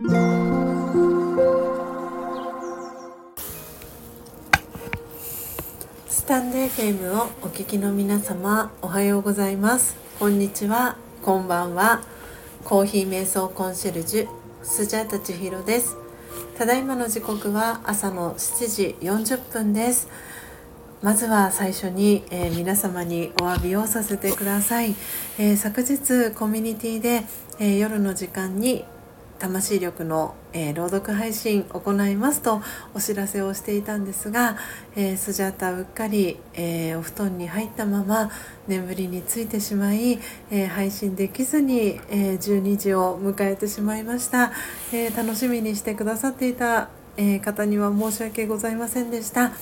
[0.00, 0.04] ス
[6.24, 9.96] タンド FM をお聞きの皆様おはようございます。
[10.20, 10.96] こんにちは。
[11.24, 12.04] こんばんは。
[12.62, 14.28] コーヒー瞑想コンシェルジュ
[14.62, 15.96] スジャータチヒロです。
[16.56, 20.08] ただいまの時刻は朝の7時40分です。
[21.02, 24.94] まずは最初に、えー、皆様にお詫びをさせてください、
[25.38, 27.24] えー、昨日コミュニティで、
[27.58, 28.84] えー、夜の時間に
[29.38, 32.60] 魂力の、えー、朗読配信行いますと
[32.94, 34.56] お知らせをしていたんですが、
[34.96, 38.30] えー、スジャータうっかり、えー、お布団に入ったまま
[38.66, 40.18] 眠りについてしまい、
[40.50, 44.52] え配信できずに、え12時を迎えてしまいました、
[44.92, 49.52] え楽しみにしてくださっていた、え方には申し訳ございませんでした、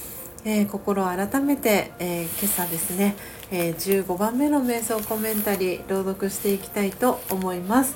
[0.44, 3.14] え心を改めて、え今朝ですね、
[3.52, 7.94] え15番目の瞑想コメンタリー朗読していきたいと思います。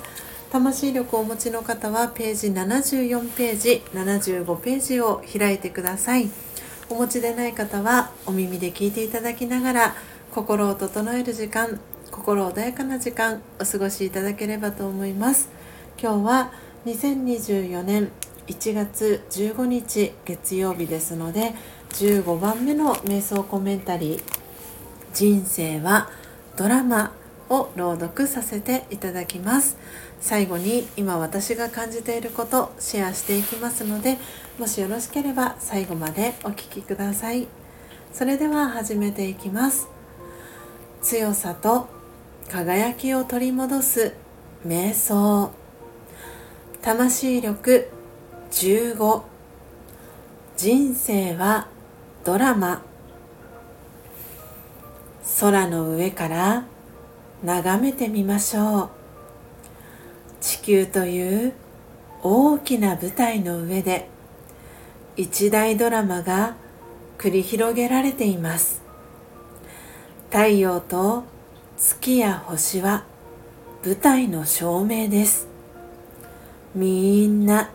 [0.50, 6.28] 魂力をお持ちの方はページ74ページ75ページを開いてください。
[6.88, 9.94] お持ちでない方はお耳で聞いていただきながら
[10.32, 11.78] 心を整える時間
[12.10, 15.50] 心穏やかな時間お過ごしいただければと思います。
[16.02, 16.52] 今日は
[16.84, 18.10] 2024年
[18.48, 21.54] 1月15日月曜日ですので
[21.90, 24.22] 15番目の瞑想コメンタリー。
[25.14, 26.10] 人生は
[26.56, 27.19] ドラマ。
[27.50, 29.76] を朗読させていただきます。
[30.20, 34.18] 最後に今私が感じていることシェアしていきますので
[34.58, 37.46] もしよろしければ最後までお聴きください。
[38.12, 39.88] それでは始めていきます。
[41.02, 41.88] 強さと
[42.50, 44.14] 輝きを取り戻す
[44.66, 45.50] 瞑想。
[46.82, 47.88] 魂力
[48.50, 49.22] 15
[50.56, 51.68] 人生は
[52.24, 52.82] ドラマ。
[55.40, 56.64] 空の上から
[57.42, 58.90] 眺めてみましょう。
[60.40, 61.52] 地球という
[62.22, 64.08] 大きな舞台の上で
[65.16, 66.54] 一大ドラマが
[67.18, 68.82] 繰り広げられています。
[70.30, 71.24] 太陽と
[71.76, 73.04] 月や星は
[73.84, 75.48] 舞台の照明です。
[76.74, 77.70] みんな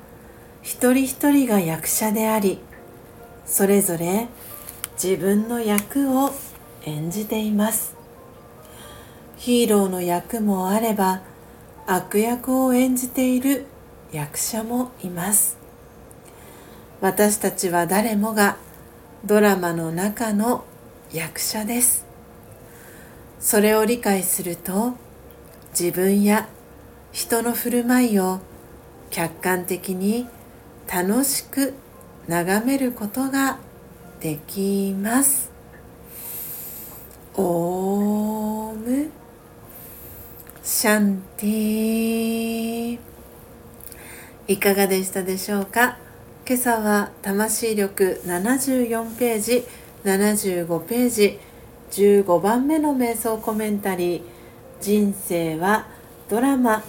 [0.62, 2.60] 一人一人が役者であり
[3.46, 4.28] それぞれ
[4.94, 6.32] 自分の役を
[6.86, 8.05] 演じています。
[9.38, 11.22] ヒーローの役もあれば
[11.88, 13.66] 悪役を演じている
[14.12, 15.58] 役者もいます。
[17.02, 18.58] 私たちは誰もが
[19.26, 20.66] ドラマの中の
[21.14, 22.06] 役者です。
[23.40, 24.94] それを理解すると
[25.78, 26.48] 自分や
[27.12, 28.40] 人の振る舞いを
[29.10, 30.28] 客観的に
[30.92, 31.74] 楽しく
[32.28, 33.60] 眺めることが
[34.20, 35.52] できます。
[37.36, 39.25] オーム。
[40.68, 42.98] シャンティ
[44.48, 46.00] いかがでしたでしょうか？
[46.44, 49.64] 今朝は魂力74ページ
[50.04, 51.40] 75ページ
[51.92, 54.24] 15番目の瞑想コメンタリー。
[54.82, 55.86] 人生は
[56.30, 56.84] ドラマ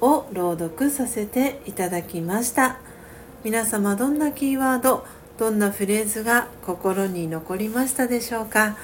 [0.00, 2.80] を朗読させていただきました。
[3.44, 5.06] 皆様どんなキーワード
[5.38, 8.76] どんなフレーズが心に残りましたでしょうか？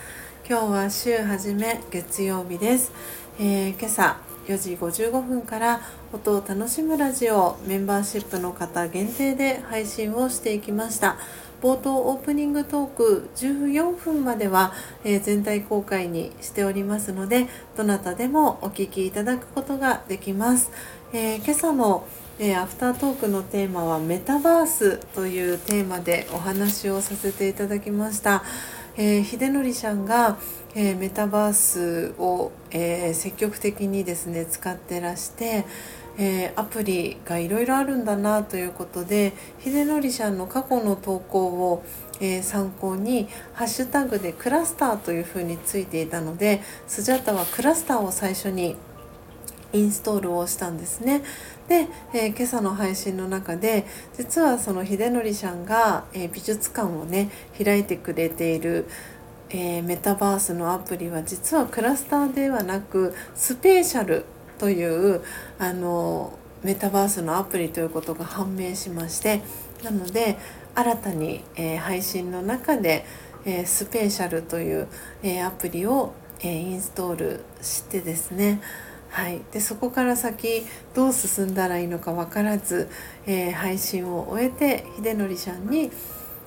[0.48, 2.92] 今日は週初め月曜日です、
[3.40, 5.80] えー、今朝4時55分から
[6.12, 11.16] 音を楽しむラジオメンバーシップの方限定で配信をしていきました
[11.60, 14.72] 冒頭オープニングトーク14分までは、
[15.04, 20.70] えー、全体公開にしておりますのでどなたでもお聴きいただくことができます、
[21.12, 22.06] えー、今朝の
[22.38, 28.44] えー、アフタートークのテーマはメタバースというテーマでお話をさせていただきました。
[28.96, 30.38] えー、秀則さんが、
[30.74, 35.64] えー、メタバースを、えー、積極的にですね使ってらして、
[36.18, 41.84] えアプリがいろいろあるんだなということで秀則さんの過去の投稿を、
[42.20, 48.76] え参考にハッシュタグでクラスターというふうについていたのでスジャタはクラスターを最初に
[49.72, 51.22] インストールをしたんですね。
[51.68, 53.86] で、えー、今朝の配信の中で
[54.16, 57.30] 実はその秀則さんが、えー、美術館をね
[57.62, 58.86] 開いてくれている、
[59.50, 64.24] えー、メタバースのアプリは実はクラスターではなくスペーシャル
[64.58, 65.22] という
[65.58, 69.42] あのメタバースのアプリということが判明しまして
[69.82, 70.38] なので
[70.76, 73.06] 新たに、え配信の中で、
[73.46, 74.88] えスペーシャルという、
[75.22, 78.60] えアプリを、えインストールしてですね
[79.16, 82.90] はい、でそこから先どう進んだらいいのか分からず、
[83.26, 85.90] えー、配信を終えて秀則ちゃんに、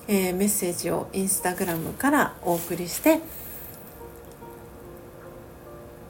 [0.08, 3.22] えー、メッセージをインスタグラムからお送りして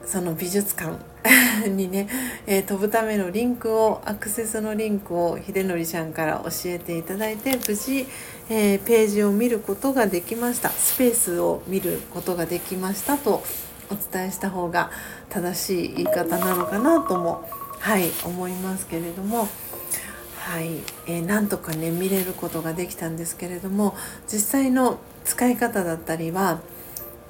[0.04, 0.98] その美術館
[1.66, 2.06] にね、
[2.46, 8.06] えー、飛ぶためのリンクをアクセスのリンクを秀則ちゃんから教えていただいて無事、
[8.50, 10.68] えー、ページを見ることができました。
[10.68, 13.42] スペースを見ることができましたと
[13.90, 14.90] お伝えした方が
[15.28, 17.48] 正しい言い方なのかなとも
[17.78, 19.48] はい思いますけれども。
[20.40, 23.94] はい、えー、なんとかね見れることができたんですけれども
[24.26, 26.60] 実際の使い方だったりは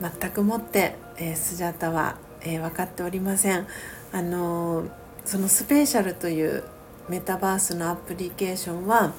[0.00, 3.66] 全くもって、えー、スジャタはえー、分かっておりません
[4.12, 4.84] あの
[5.24, 6.64] そのスペーシャルという
[7.08, 9.12] メタバースのアプリケーションは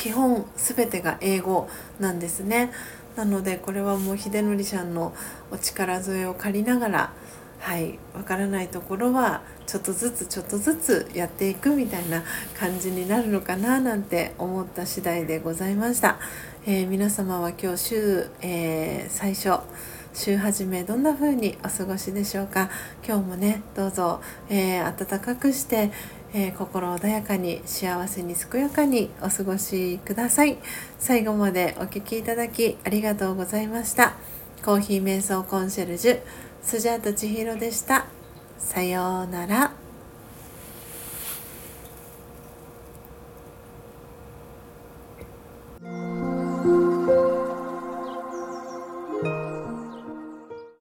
[0.00, 1.68] 基本全てが英語
[1.98, 2.72] なんですね。
[3.16, 5.12] なのでこれはもう秀則さんの
[5.50, 7.12] お力添えを借りながら
[7.58, 12.22] はいわからないところはちょっとずつちょっとずつやっていくみたいな
[12.58, 16.18] 感じになるのかななんて思った次第でございました、
[16.64, 19.60] えー、皆様は今日週、えー、最初
[20.14, 22.68] 週始めどんな風にお過ごしでしょうか。
[23.06, 25.92] 今日もねどうぞ、えー、暖かくして、
[26.32, 30.58] えー、心穏やかに幸せに健やかにお過ごしください。
[30.98, 34.14] 最後までお聴きいただきありがとうございました。
[34.64, 36.20] コーヒー瞑想コンシェルジュ
[36.62, 38.06] スジャータ千尋でした。
[38.58, 39.89] さようなら。